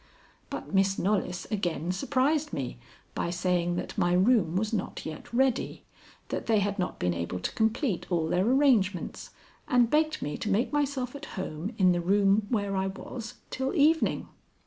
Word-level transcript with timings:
But 0.49 0.73
Miss 0.73 0.97
Knollys 0.97 1.45
again 1.51 1.91
surprised 1.91 2.51
me 2.53 2.79
by 3.13 3.29
saying 3.29 3.75
that 3.75 3.99
my 3.99 4.13
room 4.13 4.55
was 4.55 4.73
not 4.73 5.05
yet 5.05 5.31
ready; 5.31 5.83
that 6.29 6.47
they 6.47 6.57
had 6.57 6.79
not 6.79 6.97
been 6.97 7.13
able 7.13 7.39
to 7.39 7.53
complete 7.53 8.11
all 8.11 8.25
their 8.27 8.47
arrangements, 8.47 9.29
and 9.67 9.91
begged 9.91 10.19
me 10.19 10.37
to 10.39 10.49
make 10.49 10.73
myself 10.73 11.13
at 11.13 11.25
home 11.37 11.75
in 11.77 11.91
the 11.91 12.01
room 12.01 12.47
where 12.49 12.75
I 12.75 12.87
was 12.87 13.35
till 13.51 13.75
evening. 13.75 14.27